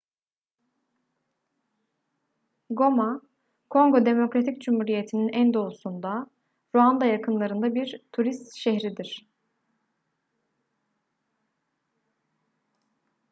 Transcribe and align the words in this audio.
goma 2.79 3.09
kongo 3.71 4.01
demokratik 4.05 4.57
cumhuriyeti'nin 4.61 5.29
en 5.33 5.53
doğusunda 5.53 6.25
ruanda 6.75 7.05
yakınlarında 7.05 7.75
bir 7.75 8.01
turist 8.13 8.55
şehridir 8.55 9.27